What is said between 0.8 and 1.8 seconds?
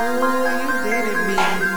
didn't mean.